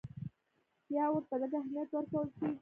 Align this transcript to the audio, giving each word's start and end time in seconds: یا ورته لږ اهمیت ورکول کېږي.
یا 0.95 1.05
ورته 1.11 1.35
لږ 1.41 1.53
اهمیت 1.59 1.89
ورکول 1.93 2.27
کېږي. 2.35 2.57